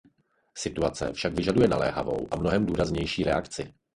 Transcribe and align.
Situace 0.57 1.13
však 1.13 1.33
vyžaduje 1.33 1.67
naléhavou 1.67 2.27
a 2.31 2.35
mnohem 2.35 2.65
důraznější 2.65 3.23
reakci. 3.23 3.73